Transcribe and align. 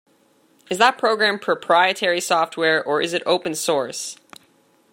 Is 0.71 0.79
that 0.79 0.97
program 0.97 1.37
proprietary 1.37 2.19
software, 2.21 2.83
or 2.83 3.03
is 3.03 3.13
it 3.13 3.21
open 3.27 3.53
source? 3.53 4.17